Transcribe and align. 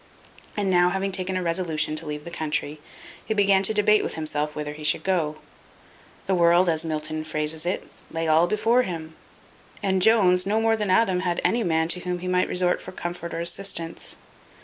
And 0.57 0.71
now 0.71 0.89
having 0.89 1.11
taken 1.11 1.37
a 1.37 1.43
resolution 1.43 1.95
to 1.97 2.07
leave 2.07 2.23
the 2.23 2.31
country, 2.31 2.79
he 3.23 3.35
began 3.35 3.61
to 3.61 3.71
debate 3.71 4.01
with 4.01 4.15
himself 4.15 4.55
whither 4.55 4.73
he 4.73 4.83
should 4.83 5.03
go. 5.03 5.35
The 6.25 6.33
world, 6.33 6.69
as 6.69 6.83
Milton 6.83 7.23
phrases 7.23 7.67
it, 7.67 7.87
lay 8.09 8.27
all 8.27 8.47
before 8.47 8.81
him; 8.81 9.13
and 9.83 10.01
Jones, 10.01 10.43
no 10.43 10.59
more 10.59 10.75
than 10.75 10.89
Adam, 10.89 11.19
had 11.19 11.39
any 11.43 11.63
man 11.63 11.87
to 11.89 11.99
whom 11.99 12.17
he 12.17 12.27
might 12.27 12.49
resort 12.49 12.81
for 12.81 12.91
comfort 12.91 13.31
or 13.31 13.41
assistance. 13.41 14.15